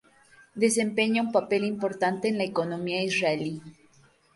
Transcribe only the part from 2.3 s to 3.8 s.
la economía israelí.